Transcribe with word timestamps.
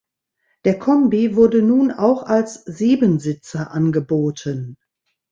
Der 0.65 0.79
Kombi 0.79 1.35
wurde 1.35 1.61
nun 1.61 1.91
auch 1.91 2.23
als 2.23 2.63
Siebensitzer 2.65 3.69
angeboten. 3.69 4.79